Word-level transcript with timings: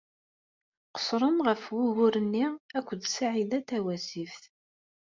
Qeṣṣren 0.95 1.37
ɣef 1.47 1.63
wugur-nni 1.75 2.45
akked 2.77 3.01
Saɛida 3.15 3.59
Tawasift. 3.67 4.43